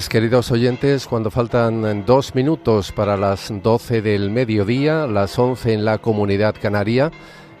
Pues 0.00 0.08
queridos 0.08 0.50
oyentes, 0.50 1.06
cuando 1.06 1.30
faltan 1.30 2.06
dos 2.06 2.34
minutos 2.34 2.90
para 2.90 3.18
las 3.18 3.52
12 3.62 4.00
del 4.00 4.30
mediodía, 4.30 5.06
las 5.06 5.38
11 5.38 5.74
en 5.74 5.84
la 5.84 5.98
comunidad 5.98 6.54
canaria, 6.58 7.10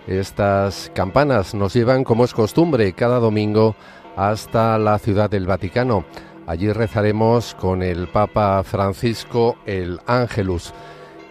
estas 0.06 0.90
campanas 0.94 1.54
nos 1.54 1.74
llevan, 1.74 2.02
como 2.02 2.24
es 2.24 2.32
costumbre, 2.32 2.94
cada 2.94 3.18
domingo 3.18 3.76
hasta 4.16 4.78
la 4.78 4.98
ciudad 4.98 5.28
del 5.28 5.46
Vaticano. 5.46 6.06
Allí 6.46 6.72
rezaremos 6.72 7.54
con 7.56 7.82
el 7.82 8.08
Papa 8.08 8.62
Francisco 8.62 9.58
el 9.66 10.00
Ángelus. 10.06 10.72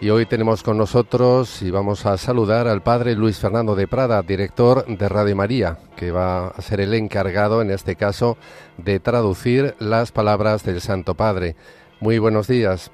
Y 0.02 0.08
hoy 0.08 0.24
tenemos 0.24 0.62
con 0.62 0.78
nosotros 0.78 1.60
y 1.60 1.70
vamos 1.70 2.06
a 2.06 2.16
saludar 2.16 2.66
al 2.66 2.82
padre 2.82 3.14
Luis 3.14 3.38
Fernando 3.38 3.74
de 3.74 3.86
Prada, 3.86 4.22
director 4.22 4.86
de 4.86 5.08
Radio 5.10 5.36
María, 5.36 5.76
que 5.94 6.10
va 6.10 6.48
a 6.48 6.62
ser 6.62 6.80
el 6.80 6.94
encargado, 6.94 7.60
en 7.60 7.70
este 7.70 7.96
caso, 7.96 8.38
de 8.78 8.98
traducir 8.98 9.74
las 9.78 10.10
palabras 10.10 10.64
del 10.64 10.80
Santo 10.80 11.14
Padre. 11.14 11.54
Muy 12.00 12.18
buenos 12.18 12.48
días. 12.48 12.90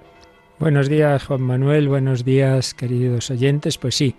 Buenos 0.58 0.88
días, 0.88 1.24
Juan 1.26 1.42
Manuel. 1.42 1.88
Buenos 1.88 2.24
días, 2.24 2.74
queridos 2.74 3.30
oyentes. 3.30 3.78
Pues 3.78 3.94
sí, 3.94 4.16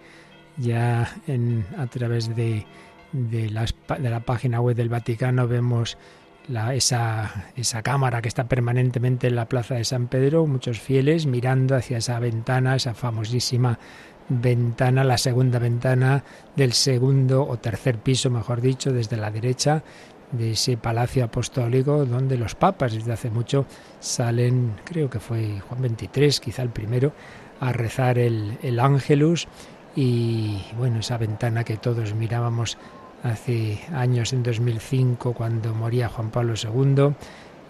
ya 0.56 1.14
en, 1.28 1.66
a 1.78 1.88
través 1.88 2.34
de, 2.38 2.66
de, 3.12 3.50
de 4.00 4.10
la 4.10 4.20
página 4.22 4.62
web 4.62 4.78
del 4.78 4.88
Vaticano 4.88 5.46
vemos 5.46 5.98
esa, 6.74 7.52
esa 7.56 7.82
cámara 7.82 8.22
que 8.22 8.28
está 8.28 8.48
permanentemente 8.48 9.28
en 9.28 9.36
la 9.36 9.50
plaza 9.50 9.76
de 9.76 9.84
San 9.84 10.08
Pedro, 10.08 10.48
muchos 10.48 10.80
fieles 10.80 11.26
mirando 11.26 11.76
hacia 11.76 11.98
esa 11.98 12.20
ventana, 12.20 12.76
esa 12.76 12.94
famosísima 12.94 13.80
ventana, 14.30 15.04
la 15.04 15.18
segunda 15.18 15.60
ventana 15.60 16.24
del 16.56 16.74
segundo 16.74 17.46
o 17.48 17.58
tercer 17.58 17.98
piso, 17.98 18.30
mejor 18.30 18.62
dicho, 18.62 18.92
desde 18.92 19.18
la 19.18 19.32
derecha 19.32 19.84
de 20.32 20.52
ese 20.52 20.76
palacio 20.76 21.24
apostólico 21.24 22.06
donde 22.06 22.38
los 22.38 22.56
papas 22.56 22.94
desde 22.94 23.14
hace 23.14 23.30
mucho 23.30 23.66
salen, 24.00 24.74
creo 24.84 25.10
que 25.10 25.20
fue 25.20 25.62
Juan 25.62 25.96
XXIII, 25.98 26.42
quizá 26.42 26.62
el 26.64 26.70
primero, 26.70 27.14
a 27.60 27.72
rezar 27.72 28.20
el, 28.20 28.58
el 28.62 28.80
Ángelus 28.80 29.48
y 29.96 30.62
bueno, 30.78 31.00
esa 31.00 31.18
ventana 31.18 31.64
que 31.64 31.78
todos 31.78 32.14
mirábamos 32.14 32.78
hace 33.28 33.80
años, 33.94 34.34
en 34.34 34.44
2005, 34.44 35.34
cuando 35.34 35.74
moría 35.74 36.10
Juan 36.10 36.30
Pablo 36.30 36.54
II, 36.56 37.14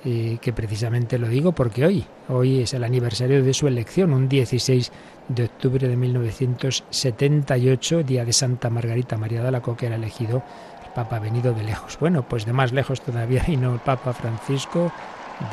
eh, 0.05 0.38
que 0.41 0.53
precisamente 0.53 1.17
lo 1.17 1.27
digo 1.27 1.52
porque 1.52 1.86
hoy, 1.86 2.05
hoy 2.30 2.61
es 2.61 2.73
el 2.73 2.83
aniversario 2.83 3.44
de 3.44 3.53
su 3.53 3.67
elección, 3.67 4.13
un 4.13 4.30
16 4.30 4.91
de 5.28 5.45
octubre 5.45 5.88
de 5.88 5.97
1978, 5.97 8.03
día 8.03 8.23
de 8.23 8.33
Santa 8.33 8.69
Margarita 8.69 9.17
María 9.17 9.41
de 9.41 9.47
Alacoque, 9.50 9.88
era 9.88 9.95
elegido 9.95 10.44
el 10.85 10.91
Papa 10.94 11.19
venido 11.19 11.53
de 11.53 11.63
lejos. 11.63 11.97
Bueno, 12.00 12.23
pues 12.23 12.45
de 12.45 12.53
más 12.53 12.72
lejos 12.72 13.02
todavía 13.02 13.44
y 13.47 13.58
no 13.58 13.73
el 13.73 13.80
Papa 13.80 14.13
Francisco 14.13 14.91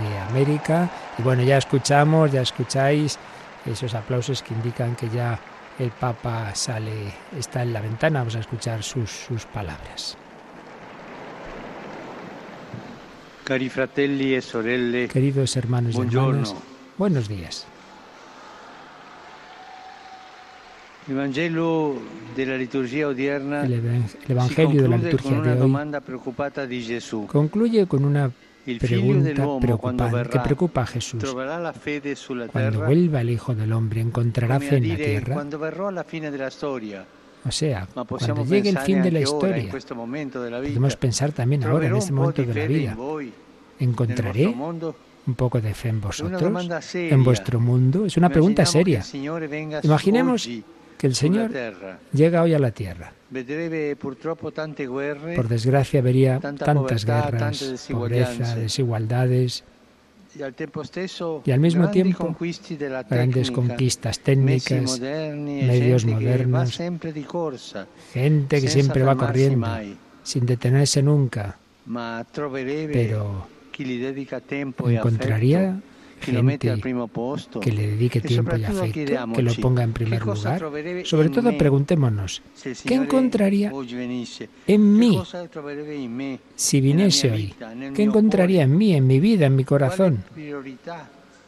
de 0.00 0.18
América. 0.30 0.90
Y 1.18 1.22
bueno, 1.22 1.42
ya 1.42 1.58
escuchamos, 1.58 2.30
ya 2.30 2.42
escucháis 2.42 3.18
esos 3.66 3.94
aplausos 3.94 4.42
que 4.42 4.54
indican 4.54 4.94
que 4.94 5.08
ya 5.08 5.40
el 5.78 5.90
Papa 5.90 6.54
sale, 6.54 7.12
está 7.36 7.62
en 7.62 7.72
la 7.72 7.80
ventana, 7.80 8.20
vamos 8.20 8.36
a 8.36 8.40
escuchar 8.40 8.82
sus, 8.82 9.10
sus 9.10 9.44
palabras. 9.46 10.16
Cari 13.44 13.68
fratelli 13.68 14.34
e 14.34 14.40
sorelle, 14.40 15.08
Queridos 15.08 15.56
hermanos 15.56 15.94
y 15.94 16.00
hermanas, 16.00 16.54
buenos 16.96 17.28
días. 17.28 17.66
El 21.06 21.16
Evangelio 21.16 21.96
de 22.34 22.46
la 22.46 22.56
liturgia 22.56 23.08
odierna 23.08 23.64
el, 23.64 23.74
Evangelio 24.26 24.82
de 24.82 24.88
la 24.88 24.96
liturgia 24.96 25.38
de 25.42 25.60
hoy 25.60 27.26
concluye 27.26 27.86
con 27.86 28.06
una 28.06 28.32
pregunta 28.80 29.58
preocupante 29.60 30.28
que 30.30 30.38
preocupa 30.40 30.82
a 30.82 30.86
Jesús. 30.86 31.24
Cuando 32.52 32.84
vuelva 32.84 33.20
el 33.20 33.30
Hijo 33.30 33.54
del 33.54 33.72
Hombre, 33.72 34.00
¿encontrará 34.00 34.60
fe 34.60 34.76
en 34.76 34.88
la 34.88 34.96
tierra? 34.96 35.46
O 37.46 37.50
sea, 37.52 37.86
cuando 37.94 38.44
llegue 38.46 38.70
el 38.70 38.78
fin 38.78 39.02
de 39.02 39.10
la 39.10 39.20
historia, 39.20 39.70
podemos 39.70 40.96
pensar 40.96 41.32
también 41.32 41.64
ahora, 41.64 41.88
en 41.88 41.96
este 41.96 42.12
momento 42.12 42.42
de 42.42 42.54
la 42.54 42.66
vida, 42.66 42.96
¿encontraré 43.78 44.46
un 44.46 45.34
poco 45.36 45.60
de 45.60 45.74
fe 45.74 45.88
en 45.88 46.00
vosotros, 46.00 46.94
en 46.94 47.24
vuestro 47.24 47.60
mundo? 47.60 48.06
Es 48.06 48.16
una 48.16 48.30
pregunta 48.30 48.64
seria. 48.64 49.02
Imaginemos 49.82 50.48
que 50.96 51.06
el 51.06 51.14
Señor 51.14 51.50
llega 52.12 52.42
hoy 52.42 52.54
a 52.54 52.58
la 52.58 52.70
tierra. 52.70 53.12
Por 55.36 55.48
desgracia 55.48 56.00
vería 56.02 56.38
tantas 56.38 57.04
guerras, 57.04 57.86
pobreza, 57.90 58.54
desigualdades. 58.54 59.64
Y 61.44 61.50
al 61.50 61.60
mismo 61.60 61.90
tiempo 61.90 62.36
grandes 63.08 63.50
conquistas 63.50 64.18
técnicas, 64.20 65.00
medios 65.00 66.04
modernos, 66.04 66.78
gente 68.12 68.60
que 68.60 68.68
siempre 68.68 69.02
va 69.02 69.16
corriendo 69.16 69.68
sin 70.22 70.46
detenerse 70.46 71.02
nunca. 71.02 71.56
Pero 72.92 73.46
encontraría 74.88 75.80
gente 76.20 76.80
que 77.60 77.72
le 77.72 77.86
dedique 77.88 78.20
tiempo 78.20 78.56
y 78.56 78.64
afecto, 78.64 79.32
que 79.34 79.42
lo 79.42 79.54
ponga 79.54 79.82
en 79.82 79.92
primer 79.92 80.24
lugar. 80.24 80.60
Sobre 81.04 81.28
todo 81.28 81.56
preguntémonos, 81.56 82.42
¿qué 82.84 82.94
encontraría 82.94 83.72
en 84.66 84.98
mí 84.98 85.20
si 86.56 86.80
viniese 86.80 87.30
hoy? 87.30 87.54
¿Qué 87.94 88.02
encontraría 88.02 88.62
en 88.62 88.76
mí, 88.76 88.94
en 88.94 89.06
mi 89.06 89.20
vida, 89.20 89.46
en 89.46 89.56
mi 89.56 89.64
corazón? 89.64 90.24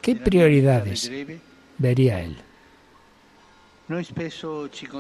¿Qué 0.01 0.17
prioridades 0.17 1.11
vería 1.79 2.23
él? 2.23 2.37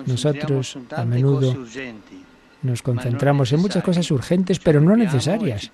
Nosotros 0.06 0.78
a 0.94 1.05
menudo 1.05 1.56
nos 2.66 2.82
concentramos 2.82 3.53
en 3.53 3.60
muchas 3.60 3.82
cosas 3.82 4.10
urgentes, 4.10 4.59
pero 4.59 4.81
no 4.81 4.97
necesarias. 4.97 5.71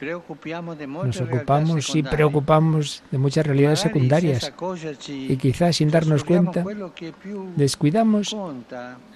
Nos 1.04 1.20
ocupamos 1.20 1.94
y 1.96 2.02
preocupamos 2.02 3.02
de 3.10 3.18
muchas 3.18 3.46
realidades 3.46 3.80
secundarias 3.80 4.52
y 5.08 5.36
quizás 5.36 5.76
sin 5.76 5.90
darnos 5.90 6.24
cuenta 6.24 6.64
descuidamos 7.56 8.36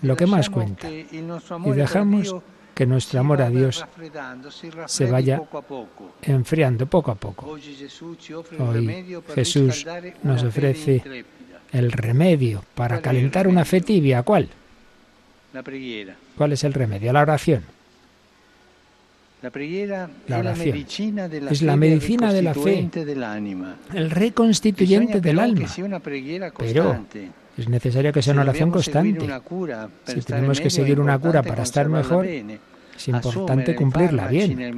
lo 0.02 0.16
que 0.16 0.26
más 0.26 0.50
cuenta 0.50 0.90
y 0.90 1.72
dejamos 1.72 2.34
que 2.74 2.86
nuestro 2.86 3.20
amor 3.20 3.40
a 3.40 3.48
Dios 3.48 3.84
se 4.86 5.10
vaya 5.10 5.42
enfriando 6.22 6.86
poco 6.86 7.10
a 7.10 7.14
poco. 7.14 7.56
Hoy 8.58 9.22
Jesús 9.34 9.86
nos 10.22 10.42
ofrece 10.42 11.24
el 11.72 11.92
remedio 11.92 12.62
para 12.74 13.00
calentar 13.00 13.48
una 13.48 13.64
fe 13.64 13.80
tibia. 13.80 14.22
¿Cuál? 14.22 14.48
¿Cuál 16.36 16.52
es 16.52 16.64
el 16.64 16.72
remedio? 16.72 17.12
La 17.12 17.22
oración. 17.22 17.62
La 20.26 20.38
oración 20.38 21.18
es 21.50 21.62
la 21.62 21.76
medicina 21.76 22.32
de 22.32 22.42
la 22.42 22.54
fe, 22.54 22.88
el 23.94 24.10
reconstituyente 24.10 25.20
del 25.20 25.38
alma. 25.38 25.68
Pero 26.58 27.04
es 27.56 27.68
necesario 27.68 28.12
que 28.12 28.22
sea 28.22 28.32
una 28.32 28.42
oración 28.42 28.70
constante. 28.70 29.28
Si 30.06 30.20
tenemos 30.22 30.60
que 30.60 30.70
seguir 30.70 31.00
una 31.00 31.18
cura 31.18 31.42
para 31.42 31.62
estar 31.62 31.88
mejor, 31.88 32.26
es 32.26 33.08
importante 33.08 33.74
cumplirla 33.74 34.28
bien, 34.28 34.74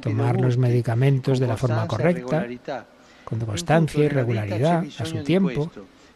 tomar 0.00 0.40
los 0.40 0.58
medicamentos 0.58 1.38
de 1.38 1.46
la 1.46 1.56
forma 1.56 1.86
correcta, 1.86 2.46
con 3.24 3.40
constancia 3.40 4.04
y 4.04 4.08
regularidad, 4.08 4.84
a 4.98 5.04
su 5.04 5.22
tiempo. 5.22 5.70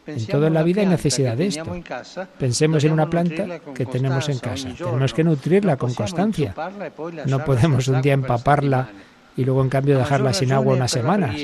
En 0.06 0.26
toda 0.26 0.50
la 0.50 0.62
vida 0.62 0.80
hay 0.80 0.88
necesidad 0.88 1.36
de 1.36 1.46
esto. 1.46 1.64
Pensemos 2.38 2.82
en 2.84 2.93
una 2.93 3.08
planta 3.08 3.60
que 3.75 3.87
tenemos 3.87 4.28
en 4.28 4.38
casa. 4.38 4.69
Tenemos 4.76 5.14
que 5.14 5.25
nutrirla 5.25 5.76
con 5.76 5.94
constancia. 5.94 6.54
No 7.26 7.44
podemos 7.44 7.88
un 7.88 8.02
día 8.02 8.14
empaparla 8.14 8.88
y 9.37 9.44
luego 9.44 9.62
en 9.62 9.69
cambio 9.69 9.99
dejarla 9.99 10.32
sin 10.32 10.52
agua 10.52 10.75
unas 10.75 10.90
semanas. 10.90 11.37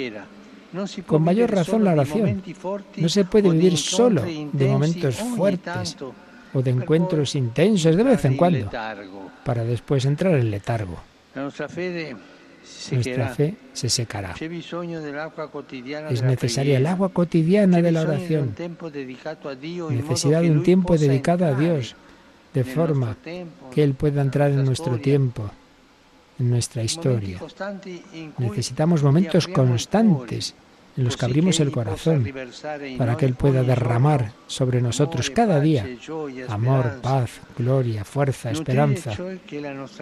Con 1.07 1.23
mayor 1.23 1.51
razón 1.51 1.85
la 1.85 1.93
oración. 1.93 2.43
No 2.97 3.09
se 3.09 3.25
puede 3.25 3.51
vivir 3.51 3.77
solo 3.77 4.23
de 4.23 4.69
momentos 4.69 5.17
fuertes 5.17 5.97
o 6.53 6.63
de 6.63 6.71
encuentros 6.71 7.35
intensos 7.35 7.97
de 7.97 8.03
vez 8.03 8.25
en 8.25 8.37
cuando 8.37 8.71
para 9.45 9.65
después 9.65 10.05
entrar 10.05 10.35
en 10.35 10.51
letargo 10.51 10.99
nuestra 12.93 13.29
fe 13.29 13.55
se 13.73 13.89
secará. 13.89 14.35
Es 16.11 16.23
necesaria 16.23 16.79
el 16.79 16.87
agua 16.87 17.11
cotidiana 17.11 17.83
de 17.83 17.93
la 17.93 18.03
oración, 18.03 18.55
necesidad 19.91 20.43
de 20.43 20.51
un 20.51 20.63
tiempo 20.63 20.97
dedicado 20.97 21.47
a 21.47 21.55
Dios, 21.55 21.95
de 22.55 22.65
forma 22.65 23.17
que 23.73 23.83
Él 23.83 23.95
pueda 23.95 24.23
entrar 24.23 24.51
en 24.51 24.65
nuestro 24.65 24.99
tiempo, 24.99 25.51
en 26.39 26.51
nuestra 26.51 26.83
historia. 26.83 27.41
Necesitamos 28.39 29.03
momentos 29.03 29.49
constantes 29.49 30.55
en 30.97 31.05
los 31.05 31.17
que 31.17 31.27
abrimos 31.27 31.61
el 31.61 31.71
corazón 31.71 32.29
para 32.99 33.17
que 33.17 33.27
Él 33.27 33.35
pueda 33.35 33.63
derramar 33.63 34.33
sobre 34.49 34.83
nosotros 34.83 35.31
cada 35.31 35.61
día 35.61 35.87
amor, 36.49 37.01
paz, 37.01 37.41
gloria, 37.57 38.05
fuerza, 38.05 38.51
esperanza, 38.51 39.17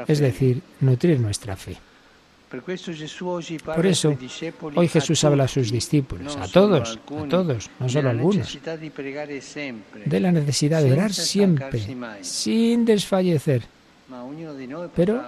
es 0.07 0.19
decir, 0.19 0.63
nutrir 0.81 1.21
nuestra 1.21 1.57
fe. 1.57 1.77
Por 2.49 3.87
eso, 3.87 4.17
hoy 4.77 4.89
Jesús 4.89 5.25
habla 5.25 5.45
a 5.45 5.49
sus 5.49 5.73
discípulos, 5.73 6.37
a 6.37 6.47
todos, 6.47 6.97
a 6.97 7.29
todos, 7.29 7.71
no 7.81 7.89
solo 7.89 8.09
a 8.09 8.13
algunos, 8.13 8.59
de 10.05 10.21
la 10.21 10.31
necesidad 10.31 10.83
de 10.83 10.93
orar 10.93 11.13
siempre, 11.13 11.83
sin 12.23 12.85
desfallecer. 12.85 13.63
Pero 14.95 15.21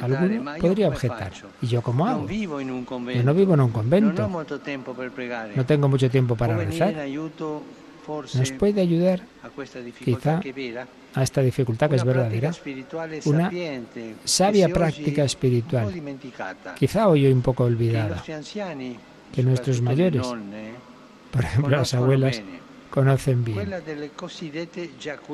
alguno 0.00 0.54
podría 0.60 0.88
objetar, 0.88 1.32
¿y 1.60 1.66
yo 1.66 1.82
cómo 1.82 2.06
hago? 2.06 2.28
Yo 2.28 3.22
no 3.24 3.34
vivo 3.34 3.54
en 3.54 3.60
un 3.60 3.70
convento, 3.72 4.28
no 5.56 5.66
tengo 5.66 5.88
mucho 5.88 6.08
tiempo 6.08 6.36
para 6.36 6.56
rezar. 6.56 6.94
¿Nos 8.34 8.52
puede 8.52 8.80
ayudar 8.80 9.22
quizá 10.04 10.40
a 11.14 11.22
esta 11.22 11.42
dificultad 11.42 11.90
que 11.90 11.96
es 11.96 12.04
verdadera, 12.04 12.52
una 13.24 13.50
sabia 14.24 14.68
práctica 14.68 15.24
espiritual, 15.24 15.92
quizá 16.78 17.08
hoy 17.08 17.26
un 17.26 17.42
poco 17.42 17.64
olvidada, 17.64 18.22
que 19.32 19.42
nuestros 19.42 19.80
mayores, 19.80 20.26
por 21.30 21.44
ejemplo 21.44 21.76
las 21.76 21.94
abuelas, 21.94 22.42
conocen 22.90 23.44
bien. 23.44 23.70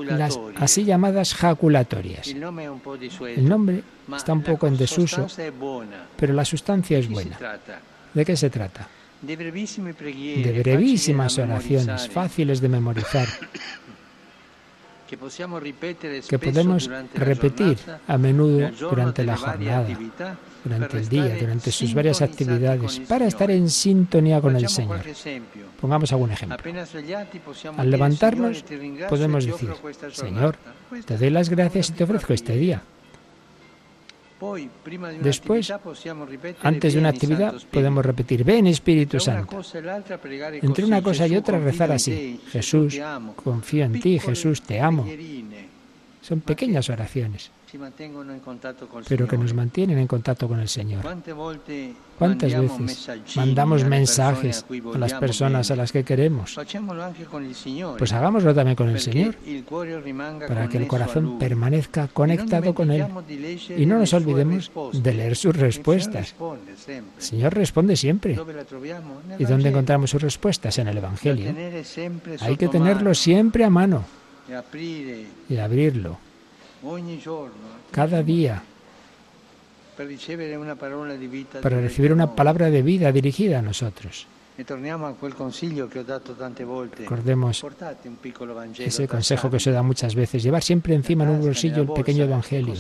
Las 0.09 0.39
así 0.57 0.85
llamadas 0.85 1.35
jaculatorias. 1.35 2.29
El 2.29 3.49
nombre 3.49 3.83
está 4.15 4.33
un 4.33 4.43
poco 4.43 4.67
en 4.67 4.77
desuso, 4.77 5.27
pero 6.17 6.35
la 6.35 6.45
sustancia 6.45 6.99
es 6.99 7.09
buena. 7.09 7.39
¿De 8.15 8.25
qué 8.25 8.37
se 8.37 8.51
trata? 8.51 8.89
De 10.43 10.63
brevísimas 10.63 11.39
oraciones, 11.39 12.09
fáciles 12.09 12.61
de 12.61 12.69
memorizar, 12.69 13.27
que 15.09 16.39
podemos 16.39 16.91
repetir 17.15 17.79
a 18.07 18.19
menudo 18.19 18.71
durante 18.91 19.25
la 19.25 19.37
jornada, 19.37 19.87
durante 20.65 20.99
el 20.99 21.09
día, 21.09 21.37
durante 21.39 21.71
sus 21.71 21.95
varias 21.95 22.23
actividades, 22.23 23.01
para 23.09 23.27
estar 23.27 23.51
en 23.51 23.71
sintonía 23.71 24.41
con 24.41 24.57
el 24.57 24.69
Señor. 24.69 25.01
Pongamos 25.81 26.13
algún 26.13 26.33
ejemplo. 26.33 26.59
Al 27.77 27.91
levantarnos 27.91 28.65
podemos 29.09 29.45
decir, 29.47 29.71
Señor, 30.13 30.57
te 31.05 31.17
doy 31.17 31.31
las 31.31 31.49
gracias 31.49 31.91
y 31.91 31.93
te 31.93 32.05
ofrezco 32.05 32.33
este 32.33 32.57
día. 32.57 32.83
Después, 35.23 35.73
antes 36.63 36.93
de 36.93 36.99
una 36.99 37.09
actividad, 37.09 37.55
podemos 37.71 38.05
repetir, 38.05 38.45
ven 38.45 38.67
Espíritu 38.67 39.19
Santo. 39.19 39.61
Entre 40.63 40.85
una 40.85 41.03
cosa 41.03 41.27
y 41.27 41.37
otra, 41.37 41.59
rezar 41.59 41.93
así, 41.93 42.41
Jesús, 42.51 43.01
confío 43.43 43.85
en 43.85 44.01
ti, 44.01 44.19
Jesús, 44.19 44.63
te 44.63 44.81
amo. 44.81 45.07
Son 46.27 46.41
pequeñas 46.41 46.91
oraciones, 46.91 47.53
pero 49.09 49.29
que 49.29 49.39
nos 49.39 49.55
mantienen 49.55 49.97
en 49.99 50.09
contacto 50.09 50.49
con 50.49 50.59
el 50.59 50.69
Señor. 50.69 51.05
¿Cuántas 52.19 52.53
veces 52.53 53.37
mandamos 53.37 53.85
mensajes 53.85 54.65
a 54.93 54.99
las 54.99 55.15
personas 55.15 55.71
a 55.71 55.77
las 55.77 55.93
que 55.93 56.03
queremos? 56.03 56.59
Pues 57.97 58.13
hagámoslo 58.13 58.53
también 58.53 58.75
con 58.75 58.89
el 58.89 58.99
Señor, 58.99 59.37
para 60.49 60.69
que 60.69 60.79
el 60.79 60.89
corazón 60.89 61.39
permanezca 61.39 62.09
conectado 62.09 62.75
con 62.75 62.91
Él 62.91 63.07
y 63.77 63.87
no 63.87 64.01
nos 64.01 64.13
olvidemos 64.13 64.73
de 64.93 65.15
leer 65.15 65.37
sus 65.37 65.55
respuestas. 65.55 66.35
El 66.89 67.05
Señor 67.19 67.55
responde 67.55 67.95
siempre. 67.95 68.37
¿Y 69.39 69.45
dónde 69.45 69.69
encontramos 69.69 70.11
sus 70.11 70.21
respuestas? 70.21 70.77
En 70.79 70.89
el 70.89 70.99
Evangelio. 70.99 71.55
Hay 72.41 72.57
que 72.57 72.67
tenerlo 72.67 73.15
siempre 73.15 73.63
a 73.63 73.71
mano 73.71 74.05
y 75.49 75.57
abrirlo. 75.57 76.19
Cada 77.91 78.23
día. 78.23 78.63
Para 81.63 81.81
recibir 81.81 82.13
una 82.13 82.35
palabra 82.35 82.71
de 82.71 82.83
vida 82.83 83.11
dirigida 83.13 83.59
a 83.59 83.63
nosotros. 83.63 84.27
Recordemos 86.99 87.65
ese 88.79 89.09
consejo 89.09 89.51
que 89.51 89.61
se 89.61 89.71
da 89.71 89.83
muchas 89.83 90.15
veces, 90.15 90.43
llevar 90.43 90.63
siempre 90.63 90.95
encima 90.95 91.25
en 91.25 91.31
un 91.31 91.43
bolsillo 91.43 91.83
el 91.83 91.93
pequeño 91.93 92.25
evangelio, 92.25 92.75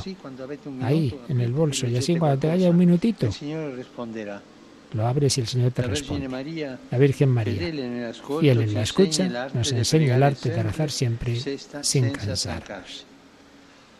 ahí, 0.81 1.21
en 1.29 1.41
el 1.41 1.53
bolso, 1.53 1.87
y 1.87 1.97
así 1.97 2.17
cuando 2.17 2.39
te 2.39 2.51
haya 2.51 2.71
un 2.71 2.79
minutito, 2.79 3.29
lo 4.93 5.07
abres 5.07 5.37
y 5.39 5.41
el 5.41 5.47
Señor 5.47 5.73
te 5.73 5.83
responde. 5.83 6.29
La 6.91 6.99
Virgen 6.99 7.31
María, 7.31 7.59
fiel 7.59 8.61
en 8.61 8.75
la 8.75 8.83
escucha, 8.83 9.51
nos 9.53 9.73
enseña 9.73 10.17
el 10.17 10.23
arte 10.23 10.51
de 10.51 10.63
rezar 10.63 10.91
siempre 10.91 11.37
sin 11.83 12.11
cansarnos. 12.11 13.07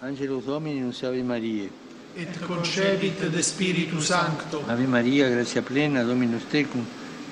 Angelus 0.01 0.45
Domini, 0.45 0.81
nunc 0.81 1.03
Ave 1.03 1.23
Maria. 1.23 1.69
Et 2.17 2.29
concepit 2.47 3.19
de 3.19 3.43
Spiritu 3.43 4.01
Sancto. 4.01 4.63
Ave 4.69 4.87
Maria, 4.87 5.29
gratia 5.29 5.63
plena, 5.63 6.03
Dominus 6.03 6.45
tecum, 6.49 6.85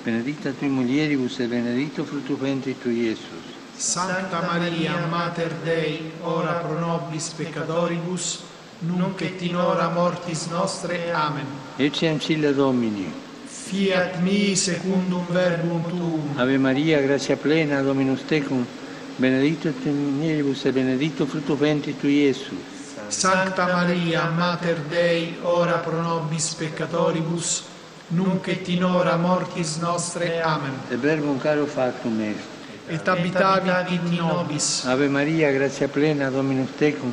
benedicta 0.03 0.51
tui 0.51 0.67
mulieribus 0.67 1.39
et 1.39 1.47
benedicto 1.47 2.03
fructus 2.03 2.39
ventris 2.39 2.75
tui, 2.81 3.05
Iesus. 3.05 3.53
Sancta 3.77 4.41
Maria, 4.41 5.05
Mater 5.07 5.53
Dei, 5.63 6.11
ora 6.21 6.53
pro 6.53 6.79
nobis 6.79 7.29
peccatoribus, 7.37 8.43
nunc 8.79 9.21
et 9.21 9.41
in 9.41 9.55
hora 9.55 9.89
mortis 9.89 10.47
nostre. 10.47 11.11
Amen. 11.13 11.45
Ecce 11.77 12.07
ancilla 12.07 12.51
Domini. 12.51 13.24
Fiat 13.65 14.21
mi 14.21 14.55
secundum 14.55 15.25
verbum 15.31 15.81
tuum. 15.89 16.37
Ave 16.37 16.55
Maria, 16.59 17.01
gratia 17.01 17.35
plena, 17.35 17.81
Dominus 17.81 18.23
tecum, 18.23 18.63
benedicto 19.15 19.73
tu 19.81 19.89
mulieribus 19.89 20.65
e 20.65 20.71
benedicto 20.71 21.25
frutto 21.25 21.57
ventris 21.57 21.95
tui, 21.99 22.21
Iesus. 22.25 22.53
Sancta 23.07 23.65
Maria, 23.65 24.29
Mater 24.29 24.79
Dei, 24.87 25.37
ora 25.41 25.79
pro 25.79 25.99
nobis 25.99 26.53
peccatoribus, 26.53 27.63
nunc 28.09 28.47
et 28.49 28.67
in 28.67 28.83
hora 28.83 29.15
mortis 29.15 29.77
nostre. 29.77 30.43
Amen. 30.43 30.73
E 30.91 30.95
verbum 30.95 31.39
caro 31.39 31.65
factum 31.65 32.21
est. 32.21 32.37
Et 32.87 33.07
habitavit 33.07 33.89
in 33.89 34.15
nobis. 34.15 34.85
Ave 34.85 35.07
Maria, 35.07 35.51
gratia 35.51 35.87
plena, 35.87 36.29
Dominus 36.29 36.69
tecum, 36.77 37.11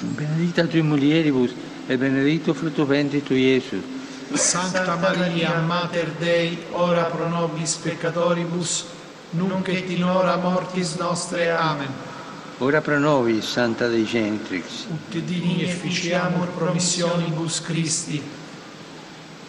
benedicta 0.00 0.66
tui 0.66 0.82
mulieribus 0.82 1.54
e 1.86 1.96
benedicto 1.96 2.52
frutto 2.52 2.84
ventris 2.84 3.22
tui, 3.22 3.40
Iesus. 3.40 3.98
Sancta 4.32 4.96
Maria, 4.96 5.58
Mater 5.60 6.12
Dei, 6.18 6.56
ora 6.70 7.04
pro 7.04 7.28
nobis 7.28 7.74
peccatoribus, 7.74 8.84
nunc 9.30 9.68
et 9.68 9.90
in 9.90 10.04
hora 10.04 10.36
mortis 10.36 10.94
nostre. 10.94 11.50
Amen. 11.50 11.88
Ora 12.58 12.80
pro 12.80 12.98
nobis, 12.98 13.44
Santa 13.44 13.88
Dei 13.88 14.04
Gentrix. 14.04 14.86
Ut 14.88 15.18
dini 15.24 15.64
efficiamur 15.64 16.46
promissionibus 16.56 17.60
Christi. 17.60 18.22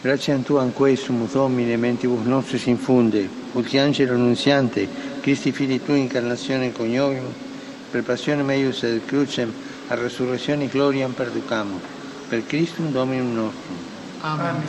Gratiam 0.01 0.41
Tuam 0.41 0.71
quesumus, 0.71 1.33
Domine, 1.33 1.77
mentibus 1.77 2.25
nostris 2.25 2.65
infunde, 2.65 3.29
ut 3.53 3.73
angelo 3.75 4.13
annunziante, 4.13 4.87
Christi 5.21 5.51
Fili 5.51 5.79
Tui 5.83 5.99
incarnazione 5.99 6.71
coniovimus, 6.71 7.35
per 7.91 8.01
passione 8.01 8.41
meius 8.41 8.81
et 8.81 9.05
crucem, 9.05 9.53
a 9.89 9.95
resurrezione 9.95 10.67
gloriam 10.67 11.11
perducamur. 11.11 11.81
Per 12.29 12.45
Christum 12.47 12.91
Dominum 12.91 13.33
nostrum. 13.33 13.90
Amen. 14.23 14.61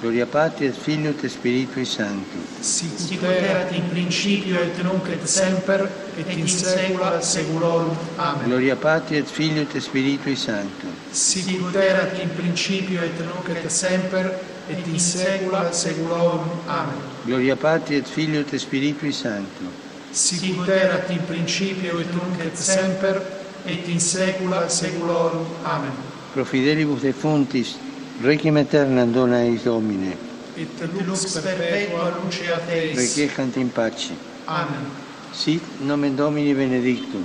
Gloria 0.00 0.24
Patri 0.26 0.66
et 0.66 0.72
Filio 0.72 1.10
et 1.10 1.28
Spiritui 1.28 1.84
Sancto. 1.84 2.38
Sicut 2.62 3.22
erat 3.22 3.70
in 3.72 3.88
principio 3.90 4.56
et 4.62 4.78
nunc 4.82 5.06
et 5.12 5.26
semper 5.28 5.90
et 6.16 6.30
in 6.38 6.48
saecula 6.48 7.20
saeculorum. 7.20 7.96
Amen. 8.16 8.46
Gloria 8.46 8.76
Patri 8.76 9.18
et 9.18 9.26
Filio 9.28 9.62
et 9.62 9.80
Spiritui 9.80 10.36
Sancto. 10.36 10.86
Sicut 11.12 11.76
erat 11.76 12.16
in 12.18 12.30
principio 12.34 13.02
et 13.02 13.20
nunc 13.20 13.50
et 13.50 13.68
semper 13.68 14.30
et 14.70 14.86
in 14.86 14.98
saecula 14.98 15.70
saeculorum. 15.70 16.48
Amen. 16.66 16.96
Gloria 17.26 17.56
Patri 17.56 17.96
et 17.96 18.08
Filio 18.08 18.40
et 18.40 18.58
Spiritui 18.58 19.12
Sancto. 19.12 19.68
Sicut 20.12 20.68
erat 20.68 21.10
in 21.10 21.26
principio 21.26 22.00
et 22.00 22.14
nunc 22.14 22.40
et 22.40 22.56
semper 22.56 23.20
et 23.66 23.86
in 23.88 24.00
saecula 24.00 24.68
saeculorum. 24.68 25.44
Amen. 25.64 25.92
Pro 26.32 26.44
fidelibus 26.44 27.02
defuntis, 27.02 27.76
Requiem 28.22 28.56
aeterna 28.56 29.06
dona 29.06 29.44
eis 29.44 29.62
Domine. 29.64 30.16
Et 30.56 30.68
lux 31.06 31.40
perpetua 31.40 32.10
lucea 32.22 32.58
Teis. 32.66 32.96
Requiescant 32.96 33.56
in 33.56 33.68
pace. 33.68 34.12
Amen. 34.46 34.84
Sit 35.32 35.62
nomen 35.80 36.16
Domini 36.16 36.52
benedictum. 36.52 37.24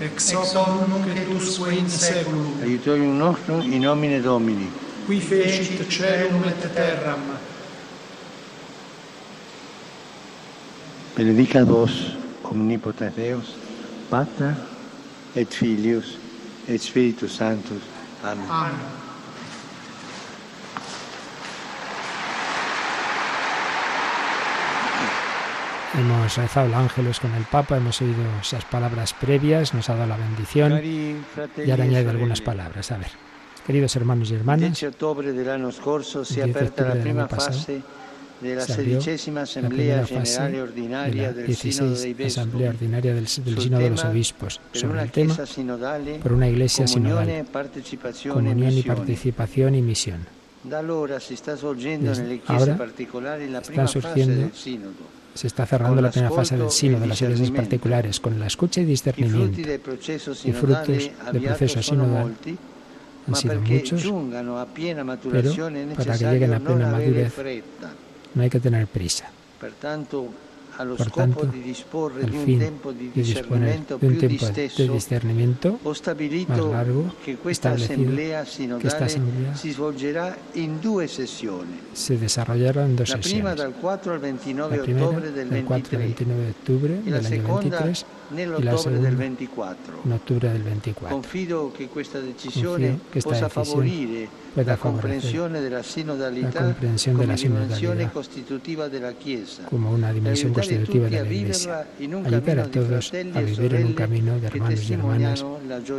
Ex 0.00 0.32
hoc 0.32 0.88
nunc 0.88 1.06
et 1.14 1.28
usque 1.28 1.72
in 1.72 1.88
seculum. 1.88 2.54
Aiutorium 2.62 3.18
nostrum 3.18 3.60
in 3.60 3.82
nomine 3.82 4.22
Domini. 4.22 4.70
Qui 5.06 5.20
fecit 5.20 5.86
celum 5.90 6.42
et 6.48 6.74
terram. 6.74 7.20
Benedicat 11.16 11.64
vos 11.64 12.16
omnipotens 12.44 13.12
Deus, 13.14 13.56
Pater 14.08 14.54
et 15.36 15.52
Filius 15.52 16.16
et 16.66 16.78
Spiritus 16.78 17.36
Sanctus. 17.36 17.82
Amen. 18.24 18.46
Amen. 18.48 19.09
Hemos 25.94 26.36
rezado 26.36 26.66
el 26.66 26.74
ángeles 26.74 27.18
con 27.18 27.34
el 27.34 27.44
Papa, 27.44 27.76
hemos 27.76 28.00
oído 28.00 28.22
esas 28.40 28.64
palabras 28.64 29.12
previas, 29.12 29.74
nos 29.74 29.88
ha 29.90 29.96
dado 29.96 30.08
la 30.08 30.16
bendición 30.16 30.80
y 30.84 31.70
ahora 31.70 31.84
añade 31.84 32.08
algunas 32.10 32.40
palabras. 32.40 32.92
A 32.92 32.98
ver, 32.98 33.10
Queridos 33.66 33.94
hermanos 33.96 34.30
y 34.30 34.34
hermanas, 34.34 34.80
10 34.80 34.94
ottobre 34.94 35.32
dell'anno 35.32 35.70
scorso 35.70 36.24
si 36.24 36.40
è 36.40 36.44
10 36.44 36.56
aperta 36.56 36.82
la 36.82 36.88
ottobre 36.88 37.02
prima 37.02 37.26
dell'anno 37.26 37.28
passato 37.28 37.56
fase 37.56 37.82
della 38.40 38.60
se 38.64 38.72
sedicesima 38.72 39.40
la 39.40 39.46
fase 39.46 39.60
generale 40.06 40.50
de 40.50 40.60
ordinaria 40.62 41.22
la 41.26 41.32
del 41.32 41.54
Sinodo 41.54 41.94
16 41.94 42.14
dei 42.16 42.26
Asamblea 42.26 42.70
Ordinaria 42.70 43.14
del, 43.14 43.28
del 43.44 43.58
Sínodo 43.60 43.82
de 43.82 43.90
los 43.90 44.04
Obispos 44.04 44.60
sobre 44.72 45.02
el 45.02 45.10
tema 45.10 45.46
sinodale, 45.46 46.18
por 46.20 46.32
una 46.32 46.48
iglesia 46.48 46.86
sinodal, 46.86 47.46
partecipazione 47.52 48.50
e 48.50 48.54
comunión 48.54 48.72
y 48.72 48.82
participación 48.82 49.74
y 49.74 49.82
misión. 49.82 50.39
La 50.68 50.80
está 51.30 51.56
surgiendo. 51.56 52.12
Se 55.34 55.46
está 55.46 55.64
cerrando 55.64 56.02
la 56.02 56.10
primera 56.10 56.34
fase 56.34 56.56
del 56.56 56.66
e 56.68 57.00
de 57.00 57.06
las 57.06 57.22
iglesias 57.22 57.50
particulares 57.50 58.20
con 58.20 58.38
la 58.38 58.46
escucha 58.46 58.80
y 58.80 58.84
discernimiento. 58.84 59.60
I 59.60 60.52
frutos 60.52 60.86
del 61.32 61.42
proceso 61.42 61.82
sinodal 61.82 62.36
Han 63.26 63.34
sido 63.34 63.60
muchos, 63.60 64.04
è 64.04 65.94
para 65.94 66.18
que 66.18 66.24
lleguen 66.24 66.54
a 66.54 66.60
plena 66.60 66.90
madurez, 66.90 67.34
no 68.34 68.42
hay 68.42 68.50
que 68.50 68.60
tener 68.60 68.86
prisa. 68.86 69.30
Por 70.76 70.98
scopo 70.98 71.10
tanto, 71.20 71.44
di 71.44 71.60
disporre 71.60 72.22
al 72.22 72.30
di 72.30 72.36
un 72.36 72.44
fin 72.44 72.58
tempo 72.58 72.92
di 72.92 73.10
de 73.12 73.22
disponer 73.22 73.80
discernimento 73.80 73.96
de 73.98 74.06
un 74.06 74.16
più 74.16 74.28
tiempo 74.28 74.46
de 74.46 74.88
discernimiento 74.88 75.78
más 75.82 75.96
stabilito 75.96 76.70
largo, 76.70 77.14
che 77.22 77.36
questa 77.36 77.74
establecido 77.74 78.02
assemblea 78.02 78.42
que 78.42 78.48
esta 78.48 78.56
sinodale 78.56 79.04
asamblea 79.04 79.54
si 79.54 79.70
svolgerà 79.72 80.36
in 80.54 80.80
due 80.80 81.06
sessioni. 81.06 81.78
se 81.92 82.16
desarrollaron 82.16 82.90
en 82.90 82.96
dos 82.96 83.10
sesiones. 83.10 83.56
dal 83.56 83.74
4 83.74 84.12
al 84.12 84.18
29 84.20 84.76
La 84.76 84.82
primera 84.82 85.20
del 85.20 85.48
del 85.48 85.64
4 85.64 85.96
al 85.96 86.02
23 86.02 86.16
29 86.16 86.42
de 86.42 86.50
octubre 86.50 87.00
del 87.02 87.14
año 87.14 87.28
seconda 87.28 87.78
23 87.80 88.06
y 88.30 88.62
la 88.62 88.78
segunda 88.78 89.10
24. 89.10 90.00
en 90.04 90.12
octubre 90.12 90.52
del 90.52 90.62
24. 90.62 91.16
Confido 91.16 91.72
che 91.72 91.88
questa 91.88 92.20
decisione 92.20 92.88
Confío 92.88 93.10
que 93.10 93.18
esta 93.18 93.30
decisión 93.30 93.48
pueda 93.48 93.48
favorecer 93.48 94.28
la 94.66 94.76
comprensión 94.76 95.52
de 95.52 95.70
la 95.70 95.82
sinodalidad 95.82 96.76
como 99.68 99.92
una 99.92 100.12
dimensión 100.12 100.52
constitutiva 100.60 101.08
de 101.08 101.22
la 101.24 101.32
Iglesia. 101.32 101.86
Ayudar 101.98 102.58
a 102.60 102.66
todos 102.70 103.12
a 103.12 103.40
vivir 103.40 103.74
en 103.74 103.86
un 103.86 103.94
camino 103.94 104.38
de 104.38 104.46
hermanos 104.46 104.90
y 104.90 104.92
hermanas 104.92 105.44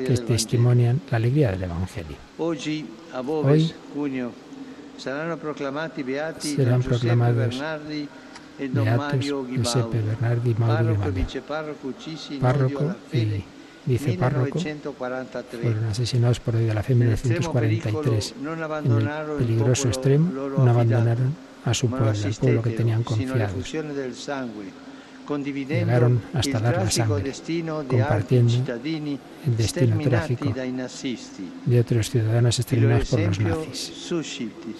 que 0.08 0.18
testimonian 0.18 1.02
la 1.10 1.18
alegría 1.18 1.52
del 1.52 1.64
Evangelio. 1.64 2.18
Hoy 2.38 2.86
serán 4.98 5.38
proclamados 5.38 5.98
e 5.98 6.04
Beatos 6.04 6.46
Giuseppe 9.50 10.00
Bernardi 10.02 10.52
y 10.52 10.56
Mauro 10.56 10.94
odio 10.94 11.42
párroco 11.42 11.90
y 13.12 13.30
vicepárroco, 13.88 14.60
1943. 14.60 15.62
fueron 15.62 15.86
asesinados 15.86 16.40
por 16.40 16.56
odio 16.56 16.72
a 16.72 16.76
la 16.76 16.84
fe 16.84 16.94
en 16.94 17.00
Nell'estremo 17.00 17.50
1943. 17.50 17.58
pericolo 17.58 18.14
non 18.46 18.62
En 18.62 19.02
el 19.02 19.38
peligroso 19.42 19.90
extremo 19.90 20.30
no 20.30 20.70
abandonaron 20.70 21.34
a 21.66 21.74
su 21.74 21.90
pueblo, 21.90 22.10
al 22.10 22.34
pueblo 22.34 22.62
que 22.62 22.72
tenían 22.72 23.04
confiados. 23.04 23.74
Llegaron 25.32 26.22
hasta 26.34 26.60
dar 26.60 26.78
la 26.78 26.92
sangre, 26.92 27.32
compartiendo 27.88 28.54
el 29.46 29.58
destino 29.58 29.98
trágico 30.00 30.54
de 31.66 31.80
otros 31.80 32.10
ciudadanos 32.10 32.60
exterminados 32.60 33.10
por 33.10 33.20
los 33.22 33.40
nazis. 33.40 33.94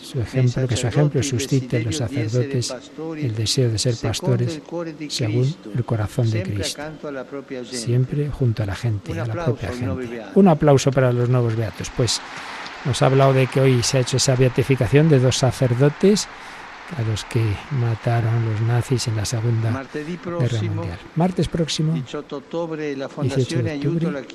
Su 0.02 0.20
ejemplo, 0.20 0.68
que 0.68 0.76
su 0.76 0.88
ejemplo 0.88 1.24
suscite 1.24 1.78
en 1.78 1.86
los 1.86 1.98
sacerdotes 1.98 2.76
el 3.18 3.36
deseo 3.36 3.70
de 3.70 3.78
ser 3.78 3.96
pastores 3.96 4.62
según 5.10 5.56
el 5.74 5.86
corazón 5.86 6.30
de 6.30 6.44
Cristo, 6.44 6.82
siempre 7.64 8.30
junto 8.30 8.64
a 8.64 8.66
la 8.66 8.76
gente, 8.76 9.20
a 9.20 9.26
la 9.26 9.46
propia 9.46 9.70
gente. 9.70 10.24
Un 10.36 10.48
aplauso 10.48 10.92
para 10.92 11.14
los 11.14 11.30
nuevos 11.30 11.56
beatos. 11.56 11.90
Pues 11.96 12.20
nos 12.84 13.02
ha 13.02 13.06
hablado 13.06 13.32
de 13.34 13.48
que 13.48 13.62
hoy 13.62 13.84
se 13.84 14.00
ha 14.00 14.02
hecho 14.02 14.18
esa 14.18 14.36
beatificación 14.36 15.08
de 15.08 15.20
dos 15.20 15.38
sacerdotes 15.38 16.28
a 16.98 17.02
los 17.04 17.24
que 17.26 17.42
mataron 17.72 18.46
los 18.46 18.62
nazis 18.62 19.08
en 19.08 19.16
la 19.16 19.26
Segunda 19.26 19.84
Guerra 19.94 20.62
Mundial. 20.62 21.00
Martes 21.16 21.48
próximo, 21.48 21.94
18 21.94 22.38
ottobre, 22.38 22.96
la 22.96 23.08
18 23.08 23.10
Fondazione 23.10 23.78
de 23.78 23.88
octubre, 23.88 24.26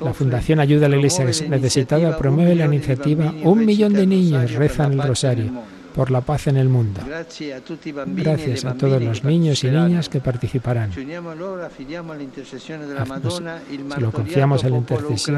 la 0.00 0.14
Fundación 0.14 0.60
Ayuda 0.60 0.86
a 0.86 0.88
la 0.88 0.96
Iglesia 0.96 1.24
Necesitada 1.24 2.16
promueve 2.16 2.54
la 2.54 2.66
iniciativa 2.66 3.32
Un 3.42 3.64
millón 3.64 3.92
de 3.92 4.06
niños 4.06 4.52
rezan 4.52 4.92
el 4.92 5.02
rosario. 5.02 5.81
Por 5.94 6.10
la 6.10 6.20
paz 6.20 6.46
en 6.46 6.56
el 6.56 6.68
mundo. 6.68 7.00
Bambini 7.02 8.22
Gracias 8.22 8.64
e 8.64 8.68
a 8.68 8.74
todos 8.74 9.02
los 9.02 9.24
niños 9.24 9.62
y 9.64 9.70
niñas 9.70 10.08
que 10.08 10.20
participarán. 10.20 10.92
Ci 10.92 11.00
uniamo 11.00 11.30
allora, 11.30 11.66
affidiamo 11.66 12.12
all'intercessione 12.12 12.86
della 12.86 13.00
Nos- 13.00 13.08
Madonna 13.08 13.60
il 13.70 13.80
Se 13.92 14.00
lo 14.00 14.10
confiamos 14.10 14.64
a 14.64 14.68
la 14.68 14.76
intercesión 14.76 15.36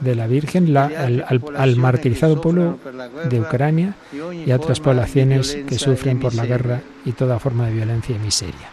de 0.00 0.14
la 0.14 0.26
Virgen, 0.26 0.72
la- 0.72 0.90
e 0.90 1.24
al, 1.56 1.76
martirizado 1.76 2.40
pueblo 2.40 2.78
de 3.28 3.40
Ucrania 3.40 3.94
e 4.12 4.44
y 4.46 4.50
a 4.50 4.56
otras 4.56 4.80
poblaciones 4.80 5.52
que 5.52 5.76
violenza 5.76 5.84
sufren 5.84 6.16
e 6.18 6.20
por 6.20 6.34
la 6.34 6.46
guerra 6.46 6.80
y 7.04 7.12
toda 7.12 7.38
forma 7.38 7.66
de 7.66 7.72
violencia 7.74 8.14
y 8.14 8.18
miseria. 8.18 8.68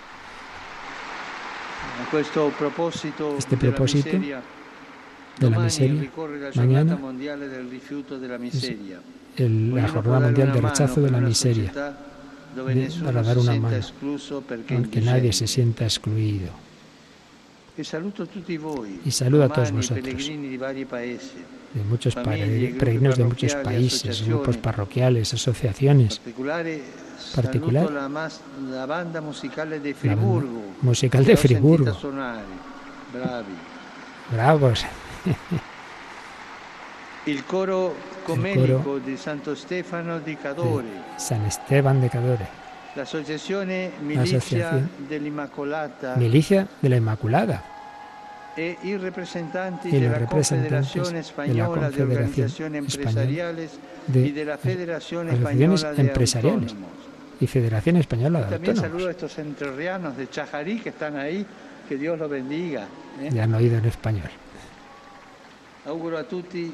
Este 3.37 3.57
propósito 3.57 4.09
de 5.39 5.49
la 5.49 5.59
miseria, 5.59 6.11
mañana 6.55 6.97
giornata 6.97 8.15
el- 9.37 9.73
la 9.75 9.87
Jornada 9.87 10.19
Mundial 10.27 10.47
de 10.53 10.61
Rechazo 10.61 11.01
de 11.01 11.11
la 11.11 11.19
Miseria, 11.29 11.71
de- 12.55 12.89
para 13.03 13.21
dar 13.23 13.37
una 13.37 13.51
mano, 13.59 13.75
aunque 14.75 15.01
nadie 15.01 15.33
se 15.33 15.47
sienta 15.47 15.83
excluido. 15.85 16.49
Y 19.05 19.11
saludo 19.11 19.43
a 19.43 19.49
todos 19.49 19.71
vosotros. 19.71 20.05
de 21.73 21.83
muchos 21.89 22.15
peregrinos 22.79 23.17
de 23.17 23.23
muchos 23.25 23.53
países, 23.55 24.25
grupos 24.25 24.55
parroquiales, 24.57 25.33
asociaciones, 25.33 26.21
saluto 27.33 27.59
la, 27.91 28.07
banda 28.07 28.41
la 28.71 28.85
banda 28.85 29.19
Friburgo, 29.93 30.61
musical 30.81 31.25
de 31.25 31.35
Friburgo. 31.37 31.85
Bravos. 34.31 34.85
Il 37.27 37.43
coro 37.45 37.95
comenico 38.23 38.97
di 38.99 39.17
Santo 39.17 39.55
Stefano 39.55 40.19
di 40.19 40.37
Cadore, 40.37 40.87
San 41.15 41.43
Esteban 41.45 41.99
de 41.99 42.07
Cadore. 42.09 42.47
l'associazione 42.93 43.91
Milizia 43.99 44.37
Asociación. 44.37 44.89
dell'Immacolata 45.07 46.15
Milicia 46.17 46.67
de 46.79 46.87
la 46.89 46.95
Inmaculada. 46.95 47.63
e 48.55 48.77
i 48.83 48.93
los 48.95 49.11
della 49.81 50.25
Confederazione 50.25 51.09
de 51.09 51.15
la 51.17 51.23
Spagnola 51.23 51.65
Confederación 51.65 52.09
Organizzazioni 52.11 52.77
Española 52.77 53.09
Empresariales 53.09 53.79
de 54.05 54.19
y 54.27 54.31
de 54.31 54.45
la 54.45 54.57
Federazione 54.57 55.35
Spagnola 55.35 55.93
de 55.93 56.01
Empresariales. 56.01 56.71
Autónomos. 56.71 56.91
y 57.39 57.47
Federación 57.47 57.97
Española 57.97 58.39
de 58.43 58.49
También 58.51 58.75
saludo 58.77 59.07
a 59.07 59.09
Autónomos. 59.09 59.15
estos 59.15 59.37
entrerrianos 59.39 60.15
de 60.15 60.29
Chajarí 60.29 60.79
que 60.79 60.89
están 60.89 61.17
ahí, 61.17 61.45
que 61.89 61.97
Dios 61.97 62.17
los 62.19 62.29
bendiga. 62.29 62.87
¿eh? 63.19 63.29
Ya 63.33 63.43
han 63.43 63.53
oído 63.55 63.77
en 63.77 63.85
español. 63.85 64.29
Auguro 65.85 66.17
a 66.17 66.23
tutti 66.23 66.73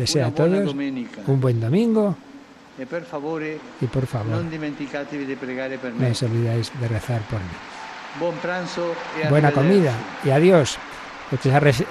Deseo 0.00 0.26
a 0.26 0.30
todos 0.30 0.74
un 1.26 1.40
buen 1.40 1.60
domingo 1.60 2.16
y 2.80 3.86
por 3.86 4.06
favor, 4.06 4.30
no 4.30 6.08
os 6.08 6.22
olvidéis 6.22 6.72
de 6.80 6.88
rezar 6.88 7.20
por 7.28 7.38
mí. 7.38 7.52
E 9.22 9.28
Buena 9.28 9.52
comida 9.52 9.92
y 10.24 10.30
adiós. 10.30 10.78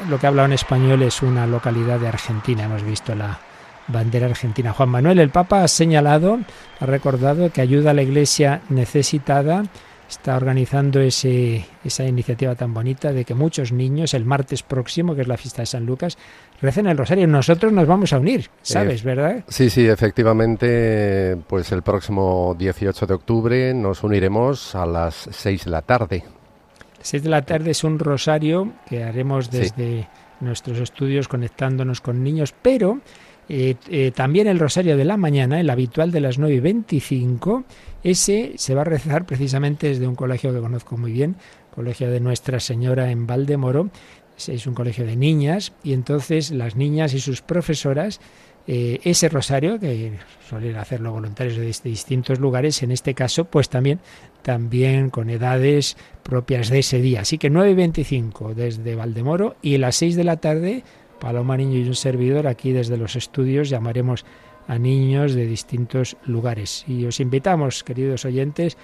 Lo 0.09 0.17
que 0.17 0.25
ha 0.25 0.29
hablado 0.29 0.47
en 0.47 0.53
español 0.53 1.03
es 1.03 1.21
una 1.21 1.45
localidad 1.45 1.99
de 1.99 2.07
Argentina. 2.07 2.63
Hemos 2.65 2.81
visto 2.81 3.13
la 3.13 3.39
bandera 3.87 4.25
argentina. 4.25 4.73
Juan 4.73 4.89
Manuel, 4.89 5.19
el 5.19 5.29
Papa 5.29 5.63
ha 5.63 5.67
señalado, 5.67 6.39
ha 6.79 6.85
recordado 6.85 7.51
que 7.51 7.61
ayuda 7.61 7.91
a 7.91 7.93
la 7.93 8.01
iglesia 8.01 8.61
necesitada. 8.69 9.65
Está 10.09 10.35
organizando 10.37 10.99
ese, 11.01 11.63
esa 11.83 12.03
iniciativa 12.03 12.55
tan 12.55 12.73
bonita 12.73 13.13
de 13.13 13.23
que 13.25 13.35
muchos 13.35 13.71
niños, 13.71 14.15
el 14.15 14.25
martes 14.25 14.63
próximo, 14.63 15.13
que 15.13 15.21
es 15.21 15.27
la 15.27 15.37
fiesta 15.37 15.61
de 15.61 15.67
San 15.67 15.85
Lucas, 15.85 16.17
recen 16.61 16.87
el 16.87 16.97
rosario. 16.97 17.27
Nosotros 17.27 17.71
nos 17.71 17.85
vamos 17.87 18.11
a 18.11 18.17
unir, 18.17 18.49
¿sabes, 18.63 19.01
Eh, 19.01 19.05
verdad? 19.05 19.43
Sí, 19.47 19.69
sí, 19.69 19.87
efectivamente, 19.87 21.37
pues 21.47 21.71
el 21.71 21.83
próximo 21.83 22.55
18 22.57 23.05
de 23.05 23.13
octubre 23.13 23.73
nos 23.75 24.03
uniremos 24.03 24.73
a 24.73 24.87
las 24.87 25.29
6 25.31 25.65
de 25.65 25.71
la 25.71 25.81
tarde. 25.83 26.23
Seis 27.01 27.23
de 27.23 27.29
la 27.29 27.43
tarde 27.43 27.71
es 27.71 27.83
un 27.85 27.97
rosario 27.99 28.73
que 28.87 29.03
haremos 29.03 29.45
Sí. 29.45 29.57
desde 29.59 30.09
nuestros 30.41 30.79
estudios 30.79 31.27
conectándonos 31.27 32.01
con 32.01 32.23
niños, 32.23 32.53
pero 32.61 32.99
eh, 33.49 33.75
eh, 33.89 34.11
también 34.15 34.47
el 34.47 34.59
rosario 34.59 34.95
de 34.95 35.05
la 35.05 35.17
mañana, 35.17 35.59
el 35.59 35.69
habitual 35.69 36.11
de 36.11 36.21
las 36.21 36.37
9 36.37 36.55
y 36.55 36.59
25, 36.59 37.63
ese 38.03 38.53
se 38.55 38.75
va 38.75 38.81
a 38.81 38.85
rezar 38.85 39.25
precisamente 39.25 39.87
desde 39.87 40.07
un 40.07 40.15
colegio 40.15 40.53
que 40.53 40.59
conozco 40.59 40.97
muy 40.97 41.11
bien, 41.11 41.35
colegio 41.73 42.09
de 42.09 42.19
Nuestra 42.19 42.59
Señora 42.59 43.11
en 43.11 43.27
Valdemoro. 43.27 43.89
Es 44.47 44.65
un 44.67 44.73
colegio 44.73 45.05
de 45.05 45.17
niñas 45.17 45.73
y 45.83 45.91
entonces 45.93 46.51
las 46.51 46.75
niñas 46.77 47.13
y 47.13 47.19
sus 47.19 47.41
profesoras 47.41 48.21
eh, 48.67 48.99
ese 49.03 49.29
rosario, 49.29 49.79
que 49.79 50.13
suelen 50.47 50.75
hacerlo 50.75 51.11
voluntarios 51.11 51.57
de 51.57 51.67
dis- 51.67 51.81
distintos 51.81 52.39
lugares, 52.39 52.83
en 52.83 52.91
este 52.91 53.15
caso, 53.15 53.45
pues 53.45 53.67
también, 53.67 53.99
también 54.43 55.09
con 55.09 55.29
edades 55.31 55.97
propias 56.21 56.69
de 56.69 56.79
ese 56.79 57.01
día. 57.01 57.21
Así 57.21 57.37
que 57.39 57.49
9 57.49 57.71
y 57.71 57.73
25 57.73 58.53
desde 58.53 58.93
Valdemoro 58.95 59.55
y 59.63 59.75
a 59.75 59.79
las 59.79 59.95
6 59.95 60.15
de 60.15 60.23
la 60.23 60.37
tarde 60.37 60.83
Paloma 61.19 61.57
Niño 61.57 61.79
y 61.79 61.87
un 61.87 61.95
servidor, 61.95 62.47
aquí 62.47 62.71
desde 62.71 62.97
los 62.97 63.15
estudios 63.15 63.69
llamaremos 63.69 64.25
a 64.67 64.77
niños 64.77 65.33
de 65.33 65.45
distintos 65.45 66.17
lugares. 66.25 66.85
Y 66.87 67.05
os 67.05 67.19
invitamos, 67.19 67.83
queridos 67.83 68.25
oyentes, 68.25 68.77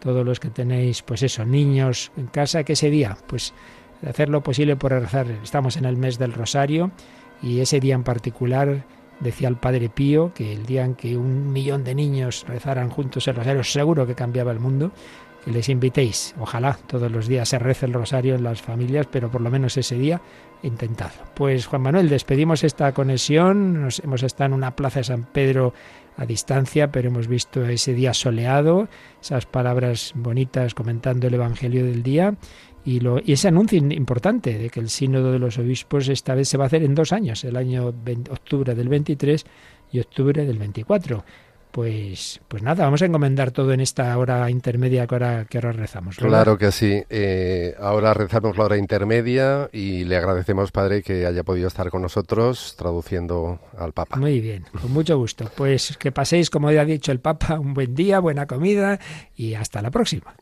todos 0.00 0.24
los 0.24 0.40
que 0.40 0.50
tenéis, 0.50 1.02
pues 1.02 1.22
eso, 1.22 1.44
niños 1.44 2.10
en 2.16 2.26
casa, 2.26 2.64
que 2.64 2.74
ese 2.74 2.90
día, 2.90 3.16
pues 3.26 3.52
hacer 4.06 4.28
lo 4.28 4.42
posible 4.42 4.76
por 4.76 4.92
rezar. 4.92 5.26
Estamos 5.42 5.76
en 5.76 5.84
el 5.84 5.96
mes 5.96 6.18
del 6.18 6.32
Rosario 6.32 6.90
y 7.42 7.60
ese 7.60 7.80
día 7.80 7.94
en 7.94 8.02
particular 8.02 8.84
decía 9.20 9.48
el 9.48 9.56
Padre 9.56 9.88
Pío 9.88 10.32
que 10.34 10.52
el 10.52 10.66
día 10.66 10.84
en 10.84 10.94
que 10.94 11.16
un 11.16 11.52
millón 11.52 11.84
de 11.84 11.94
niños 11.94 12.44
rezaran 12.48 12.90
juntos 12.90 13.26
el 13.28 13.36
Rosario 13.36 13.64
seguro 13.64 14.06
que 14.06 14.14
cambiaba 14.14 14.52
el 14.52 14.60
mundo. 14.60 14.92
Que 15.46 15.52
les 15.52 15.68
invitéis, 15.68 16.34
ojalá 16.40 16.76
todos 16.88 17.08
los 17.08 17.28
días 17.28 17.48
se 17.48 17.60
rece 17.60 17.86
el 17.86 17.92
Rosario 17.92 18.34
en 18.34 18.42
las 18.42 18.60
familias, 18.60 19.06
pero 19.08 19.30
por 19.30 19.40
lo 19.40 19.48
menos 19.48 19.76
ese 19.76 19.94
día 19.94 20.20
intentadlo. 20.64 21.22
Pues 21.36 21.66
Juan 21.66 21.82
Manuel, 21.82 22.08
despedimos 22.08 22.64
esta 22.64 22.90
conexión. 22.90 23.80
Nos 23.80 24.00
hemos 24.00 24.24
estado 24.24 24.48
en 24.48 24.54
una 24.54 24.74
plaza 24.74 24.98
de 24.98 25.04
San 25.04 25.22
Pedro 25.22 25.72
a 26.16 26.26
distancia, 26.26 26.90
pero 26.90 27.10
hemos 27.10 27.28
visto 27.28 27.64
ese 27.64 27.94
día 27.94 28.12
soleado, 28.12 28.88
esas 29.22 29.46
palabras 29.46 30.10
bonitas 30.16 30.74
comentando 30.74 31.28
el 31.28 31.34
Evangelio 31.34 31.84
del 31.84 32.02
día 32.02 32.34
y, 32.84 32.98
lo, 32.98 33.20
y 33.24 33.32
ese 33.32 33.46
anuncio 33.46 33.78
importante 33.78 34.58
de 34.58 34.68
que 34.68 34.80
el 34.80 34.90
sínodo 34.90 35.30
de 35.30 35.38
los 35.38 35.58
obispos 35.58 36.08
esta 36.08 36.34
vez 36.34 36.48
se 36.48 36.58
va 36.58 36.64
a 36.64 36.66
hacer 36.66 36.82
en 36.82 36.96
dos 36.96 37.12
años, 37.12 37.44
el 37.44 37.56
año 37.56 37.94
octubre 38.30 38.74
del 38.74 38.88
23 38.88 39.46
y 39.92 40.00
octubre 40.00 40.44
del 40.44 40.58
24 40.58 41.24
pues, 41.76 42.40
pues 42.48 42.62
nada, 42.62 42.84
vamos 42.84 43.02
a 43.02 43.04
encomendar 43.04 43.50
todo 43.50 43.70
en 43.70 43.82
esta 43.82 44.16
hora 44.16 44.48
intermedia 44.48 45.06
que 45.06 45.14
ahora, 45.14 45.44
que 45.44 45.58
ahora 45.58 45.72
rezamos. 45.72 46.16
Claro 46.16 46.56
que 46.56 46.72
sí. 46.72 47.02
Eh, 47.10 47.74
ahora 47.78 48.14
rezamos 48.14 48.56
la 48.56 48.64
hora 48.64 48.78
intermedia 48.78 49.68
y 49.74 50.04
le 50.04 50.16
agradecemos, 50.16 50.72
Padre, 50.72 51.02
que 51.02 51.26
haya 51.26 51.44
podido 51.44 51.68
estar 51.68 51.90
con 51.90 52.00
nosotros 52.00 52.76
traduciendo 52.78 53.60
al 53.76 53.92
Papa. 53.92 54.16
Muy 54.16 54.40
bien, 54.40 54.64
con 54.80 54.90
mucho 54.90 55.18
gusto. 55.18 55.50
Pues 55.54 55.98
que 55.98 56.12
paséis, 56.12 56.48
como 56.48 56.72
ya 56.72 56.80
ha 56.80 56.86
dicho 56.86 57.12
el 57.12 57.20
Papa, 57.20 57.60
un 57.60 57.74
buen 57.74 57.94
día, 57.94 58.20
buena 58.20 58.46
comida 58.46 58.98
y 59.34 59.52
hasta 59.52 59.82
la 59.82 59.90
próxima. 59.90 60.34